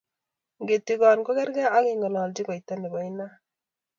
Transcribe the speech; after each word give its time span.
ngetigon 0.61 1.19
ko 1.25 1.31
kergei 1.37 1.71
ak 1.77 1.83
kengololchi 1.85 2.41
koita 2.47 2.73
ne 2.75 2.87
bo 2.93 2.99
inat 3.09 3.33